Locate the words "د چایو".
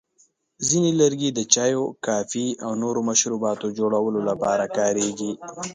1.33-1.83